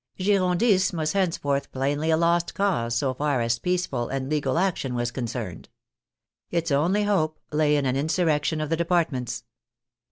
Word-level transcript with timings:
Girondism 0.17 0.97
was 0.97 1.13
henceforth 1.13 1.71
plainly 1.71 2.09
a 2.09 2.17
lost 2.17 2.55
cause 2.55 2.95
so 2.95 3.13
far 3.13 3.39
as 3.39 3.59
peaceful 3.59 4.09
and 4.09 4.31
legal 4.31 4.57
action 4.57 4.95
was 4.95 5.11
concerned. 5.11 5.69
Its 6.49 6.71
only 6.71 7.03
hope 7.03 7.39
lay 7.51 7.75
in 7.75 7.85
an 7.85 7.95
insurrection 7.95 8.61
of 8.61 8.71
the 8.71 8.77
departments. 8.77 9.43